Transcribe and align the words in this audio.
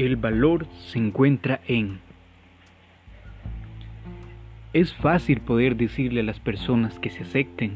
El 0.00 0.16
valor 0.16 0.66
se 0.86 0.98
encuentra 0.98 1.60
en... 1.68 1.98
Es 4.72 4.94
fácil 4.94 5.42
poder 5.42 5.76
decirle 5.76 6.20
a 6.20 6.24
las 6.24 6.40
personas 6.40 6.98
que 6.98 7.10
se 7.10 7.24
acepten 7.24 7.72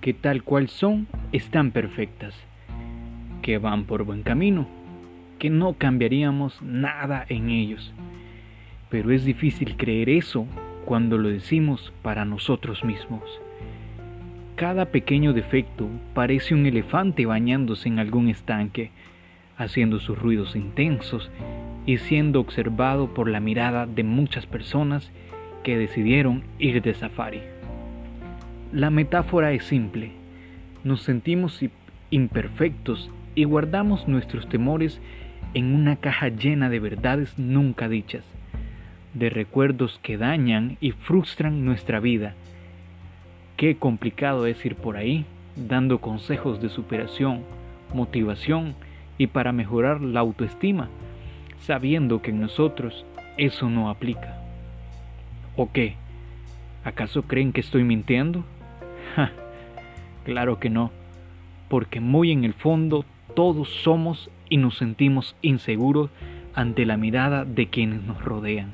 que 0.00 0.12
tal 0.12 0.42
cual 0.42 0.68
son 0.68 1.06
están 1.30 1.70
perfectas, 1.70 2.34
que 3.42 3.58
van 3.58 3.84
por 3.84 4.02
buen 4.02 4.24
camino, 4.24 4.66
que 5.38 5.48
no 5.48 5.74
cambiaríamos 5.74 6.60
nada 6.62 7.24
en 7.28 7.50
ellos. 7.50 7.94
Pero 8.90 9.12
es 9.12 9.24
difícil 9.24 9.76
creer 9.76 10.08
eso 10.08 10.48
cuando 10.84 11.16
lo 11.16 11.28
decimos 11.28 11.92
para 12.02 12.24
nosotros 12.24 12.84
mismos. 12.84 13.22
Cada 14.56 14.86
pequeño 14.86 15.32
defecto 15.32 15.88
parece 16.12 16.56
un 16.56 16.66
elefante 16.66 17.24
bañándose 17.24 17.88
en 17.88 18.00
algún 18.00 18.30
estanque 18.30 18.90
haciendo 19.56 19.98
sus 19.98 20.18
ruidos 20.18 20.56
intensos 20.56 21.30
y 21.86 21.98
siendo 21.98 22.40
observado 22.40 23.14
por 23.14 23.28
la 23.28 23.40
mirada 23.40 23.86
de 23.86 24.02
muchas 24.02 24.46
personas 24.46 25.10
que 25.62 25.78
decidieron 25.78 26.44
ir 26.58 26.82
de 26.82 26.94
safari. 26.94 27.40
La 28.72 28.90
metáfora 28.90 29.52
es 29.52 29.64
simple. 29.64 30.12
Nos 30.84 31.02
sentimos 31.02 31.60
imperfectos 32.10 33.10
y 33.34 33.44
guardamos 33.44 34.08
nuestros 34.08 34.48
temores 34.48 35.00
en 35.54 35.74
una 35.74 35.96
caja 35.96 36.28
llena 36.28 36.68
de 36.68 36.80
verdades 36.80 37.38
nunca 37.38 37.88
dichas, 37.88 38.24
de 39.14 39.30
recuerdos 39.30 39.98
que 40.02 40.18
dañan 40.18 40.76
y 40.80 40.92
frustran 40.92 41.64
nuestra 41.64 42.00
vida. 42.00 42.34
Qué 43.56 43.76
complicado 43.76 44.46
es 44.46 44.64
ir 44.66 44.74
por 44.74 44.96
ahí 44.96 45.24
dando 45.56 46.00
consejos 46.00 46.60
de 46.60 46.68
superación, 46.68 47.40
motivación 47.94 48.74
y 49.18 49.28
para 49.28 49.52
mejorar 49.52 50.00
la 50.00 50.20
autoestima, 50.20 50.88
sabiendo 51.60 52.22
que 52.22 52.30
en 52.30 52.40
nosotros 52.40 53.04
eso 53.36 53.70
no 53.70 53.90
aplica. 53.90 54.38
¿O 55.56 55.72
qué? 55.72 55.94
¿Acaso 56.84 57.22
creen 57.22 57.52
que 57.52 57.60
estoy 57.60 57.84
mintiendo? 57.84 58.44
claro 60.24 60.58
que 60.58 60.70
no, 60.70 60.90
porque 61.68 62.00
muy 62.00 62.30
en 62.30 62.44
el 62.44 62.54
fondo 62.54 63.04
todos 63.34 63.68
somos 63.68 64.30
y 64.48 64.58
nos 64.58 64.76
sentimos 64.76 65.36
inseguros 65.42 66.10
ante 66.54 66.86
la 66.86 66.96
mirada 66.96 67.44
de 67.44 67.68
quienes 67.68 68.02
nos 68.02 68.24
rodean. 68.24 68.72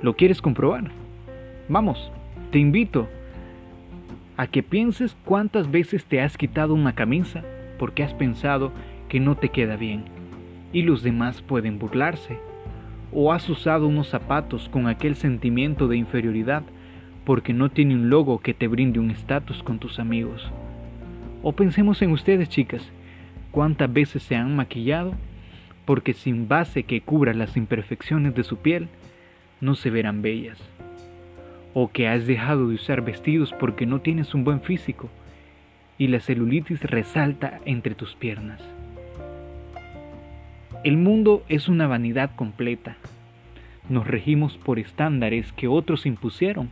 ¿Lo 0.00 0.14
quieres 0.16 0.40
comprobar? 0.40 0.90
Vamos, 1.68 2.10
te 2.50 2.58
invito 2.58 3.08
a 4.36 4.46
que 4.46 4.62
pienses 4.62 5.16
cuántas 5.24 5.70
veces 5.70 6.04
te 6.04 6.20
has 6.20 6.36
quitado 6.36 6.74
una 6.74 6.94
camisa 6.94 7.42
porque 7.78 8.02
has 8.02 8.14
pensado 8.14 8.72
que 9.14 9.20
no 9.20 9.36
te 9.36 9.50
queda 9.50 9.76
bien 9.76 10.02
y 10.72 10.82
los 10.82 11.04
demás 11.04 11.40
pueden 11.40 11.78
burlarse. 11.78 12.36
O 13.12 13.32
has 13.32 13.48
usado 13.48 13.86
unos 13.86 14.08
zapatos 14.08 14.68
con 14.68 14.88
aquel 14.88 15.14
sentimiento 15.14 15.86
de 15.86 15.96
inferioridad 15.96 16.64
porque 17.24 17.52
no 17.52 17.68
tiene 17.68 17.94
un 17.94 18.10
logo 18.10 18.40
que 18.40 18.54
te 18.54 18.66
brinde 18.66 18.98
un 18.98 19.12
estatus 19.12 19.62
con 19.62 19.78
tus 19.78 20.00
amigos. 20.00 20.50
O 21.44 21.52
pensemos 21.52 22.02
en 22.02 22.10
ustedes, 22.10 22.48
chicas, 22.48 22.90
cuántas 23.52 23.92
veces 23.92 24.24
se 24.24 24.34
han 24.34 24.56
maquillado 24.56 25.14
porque 25.84 26.12
sin 26.12 26.48
base 26.48 26.82
que 26.82 27.00
cubra 27.00 27.34
las 27.34 27.56
imperfecciones 27.56 28.34
de 28.34 28.42
su 28.42 28.56
piel, 28.56 28.88
no 29.60 29.76
se 29.76 29.90
verán 29.90 30.22
bellas. 30.22 30.58
O 31.72 31.92
que 31.92 32.08
has 32.08 32.26
dejado 32.26 32.66
de 32.66 32.74
usar 32.74 33.02
vestidos 33.02 33.54
porque 33.60 33.86
no 33.86 34.00
tienes 34.00 34.34
un 34.34 34.42
buen 34.42 34.60
físico 34.60 35.08
y 35.98 36.08
la 36.08 36.18
celulitis 36.18 36.82
resalta 36.82 37.60
entre 37.64 37.94
tus 37.94 38.16
piernas. 38.16 38.60
El 40.84 40.98
mundo 40.98 41.42
es 41.48 41.70
una 41.70 41.86
vanidad 41.86 42.32
completa. 42.36 42.98
Nos 43.88 44.06
regimos 44.06 44.58
por 44.58 44.78
estándares 44.78 45.50
que 45.52 45.66
otros 45.66 46.04
impusieron, 46.04 46.68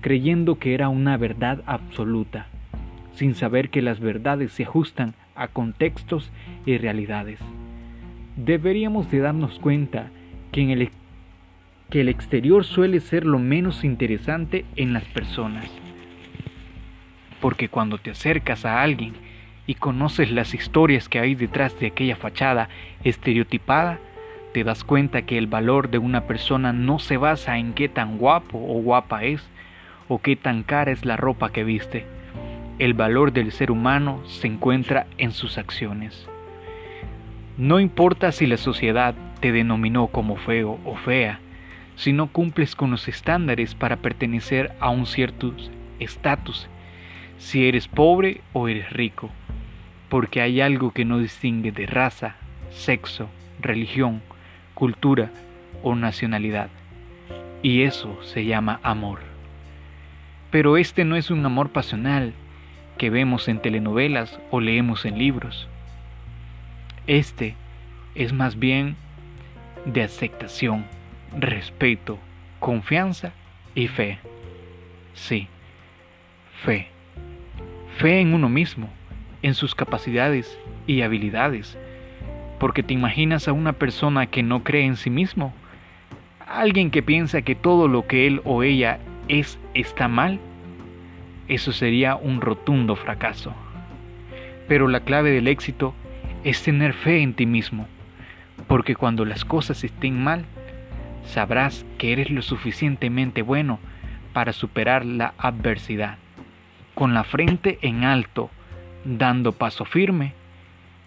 creyendo 0.00 0.58
que 0.58 0.72
era 0.72 0.88
una 0.88 1.18
verdad 1.18 1.62
absoluta, 1.66 2.46
sin 3.12 3.34
saber 3.34 3.68
que 3.68 3.82
las 3.82 4.00
verdades 4.00 4.52
se 4.52 4.62
ajustan 4.62 5.12
a 5.34 5.48
contextos 5.48 6.32
y 6.64 6.78
realidades. 6.78 7.40
Deberíamos 8.36 9.10
de 9.10 9.18
darnos 9.18 9.58
cuenta 9.58 10.08
que, 10.50 10.72
el, 10.72 10.88
que 11.90 12.00
el 12.00 12.08
exterior 12.08 12.64
suele 12.64 13.00
ser 13.00 13.26
lo 13.26 13.38
menos 13.38 13.84
interesante 13.84 14.64
en 14.76 14.94
las 14.94 15.04
personas. 15.04 15.70
Porque 17.42 17.68
cuando 17.68 17.98
te 17.98 18.12
acercas 18.12 18.64
a 18.64 18.80
alguien 18.80 19.12
y 19.66 19.74
conoces 19.74 20.30
las 20.30 20.54
historias 20.54 21.08
que 21.08 21.20
hay 21.20 21.34
detrás 21.34 21.78
de 21.78 21.88
aquella 21.88 22.16
fachada 22.16 22.68
estereotipada, 23.04 23.98
te 24.52 24.64
das 24.64 24.84
cuenta 24.84 25.22
que 25.22 25.38
el 25.38 25.46
valor 25.46 25.90
de 25.90 25.98
una 25.98 26.22
persona 26.22 26.72
no 26.72 26.98
se 26.98 27.16
basa 27.16 27.58
en 27.58 27.72
qué 27.72 27.88
tan 27.88 28.18
guapo 28.18 28.58
o 28.58 28.82
guapa 28.82 29.24
es, 29.24 29.48
o 30.08 30.20
qué 30.20 30.36
tan 30.36 30.62
cara 30.62 30.92
es 30.92 31.04
la 31.04 31.16
ropa 31.16 31.52
que 31.52 31.64
viste. 31.64 32.04
El 32.78 32.94
valor 32.94 33.32
del 33.32 33.52
ser 33.52 33.70
humano 33.70 34.20
se 34.26 34.48
encuentra 34.48 35.06
en 35.16 35.30
sus 35.30 35.56
acciones. 35.56 36.28
No 37.56 37.80
importa 37.80 38.32
si 38.32 38.46
la 38.46 38.56
sociedad 38.56 39.14
te 39.40 39.52
denominó 39.52 40.08
como 40.08 40.36
feo 40.36 40.78
o 40.84 40.96
fea, 40.96 41.38
si 41.94 42.12
no 42.12 42.26
cumples 42.26 42.74
con 42.74 42.90
los 42.90 43.08
estándares 43.08 43.74
para 43.74 43.98
pertenecer 43.98 44.72
a 44.80 44.90
un 44.90 45.06
cierto 45.06 45.54
estatus, 46.00 46.68
si 47.38 47.68
eres 47.68 47.88
pobre 47.88 48.40
o 48.52 48.68
eres 48.68 48.90
rico 48.90 49.30
porque 50.12 50.42
hay 50.42 50.60
algo 50.60 50.90
que 50.90 51.06
no 51.06 51.18
distingue 51.18 51.72
de 51.72 51.86
raza, 51.86 52.36
sexo, 52.70 53.30
religión, 53.62 54.20
cultura 54.74 55.30
o 55.82 55.94
nacionalidad. 55.94 56.68
Y 57.62 57.84
eso 57.84 58.22
se 58.22 58.44
llama 58.44 58.78
amor. 58.82 59.20
Pero 60.50 60.76
este 60.76 61.06
no 61.06 61.16
es 61.16 61.30
un 61.30 61.46
amor 61.46 61.70
pasional 61.70 62.34
que 62.98 63.08
vemos 63.08 63.48
en 63.48 63.62
telenovelas 63.62 64.38
o 64.50 64.60
leemos 64.60 65.06
en 65.06 65.16
libros. 65.16 65.66
Este 67.06 67.54
es 68.14 68.34
más 68.34 68.58
bien 68.58 68.96
de 69.86 70.02
aceptación, 70.02 70.84
respeto, 71.38 72.18
confianza 72.60 73.32
y 73.74 73.88
fe. 73.88 74.18
Sí, 75.14 75.48
fe. 76.62 76.88
Fe 77.96 78.20
en 78.20 78.34
uno 78.34 78.50
mismo 78.50 78.90
en 79.42 79.54
sus 79.54 79.74
capacidades 79.74 80.58
y 80.86 81.02
habilidades, 81.02 81.76
porque 82.58 82.82
te 82.82 82.94
imaginas 82.94 83.48
a 83.48 83.52
una 83.52 83.72
persona 83.72 84.26
que 84.26 84.42
no 84.42 84.62
cree 84.62 84.84
en 84.84 84.96
sí 84.96 85.10
mismo, 85.10 85.52
alguien 86.46 86.90
que 86.90 87.02
piensa 87.02 87.42
que 87.42 87.54
todo 87.54 87.88
lo 87.88 88.06
que 88.06 88.26
él 88.26 88.40
o 88.44 88.62
ella 88.62 88.98
es 89.28 89.58
está 89.74 90.08
mal, 90.08 90.38
eso 91.48 91.72
sería 91.72 92.16
un 92.16 92.40
rotundo 92.40 92.96
fracaso. 92.96 93.52
Pero 94.68 94.88
la 94.88 95.00
clave 95.00 95.30
del 95.30 95.48
éxito 95.48 95.94
es 96.44 96.62
tener 96.62 96.92
fe 96.92 97.22
en 97.22 97.34
ti 97.34 97.46
mismo, 97.46 97.88
porque 98.68 98.94
cuando 98.94 99.24
las 99.24 99.44
cosas 99.44 99.84
estén 99.84 100.22
mal, 100.22 100.44
sabrás 101.24 101.84
que 101.98 102.12
eres 102.12 102.30
lo 102.30 102.42
suficientemente 102.42 103.42
bueno 103.42 103.78
para 104.32 104.52
superar 104.52 105.04
la 105.04 105.34
adversidad, 105.38 106.16
con 106.94 107.14
la 107.14 107.24
frente 107.24 107.78
en 107.82 108.04
alto, 108.04 108.50
dando 109.04 109.52
paso 109.52 109.84
firme 109.84 110.34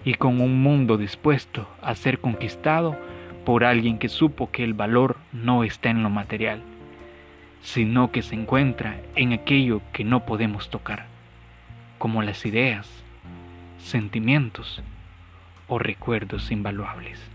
y 0.04 0.16
con 0.16 0.42
un 0.42 0.62
mundo 0.62 0.98
dispuesto 0.98 1.68
a 1.82 1.96
ser 1.96 2.20
conquistado 2.20 2.96
por 3.46 3.64
alguien 3.64 3.98
que 3.98 4.10
supo 4.10 4.52
que 4.52 4.64
el 4.64 4.74
valor 4.74 5.18
no 5.32 5.64
está 5.64 5.90
en 5.90 6.04
lo 6.04 6.10
material, 6.10 6.62
sino 7.62 8.12
que 8.12 8.22
se 8.22 8.36
encuentra 8.36 9.02
en 9.16 9.34
aquello 9.34 9.82
que 9.94 10.04
no 10.04 10.26
podemos 10.26 10.70
tocar, 10.70 11.06
como 11.98 12.22
las 12.22 12.46
ideas, 12.46 12.88
sentimientos 13.78 14.82
o 15.68 15.80
recuerdos 15.80 16.52
invaluables. 16.52 17.35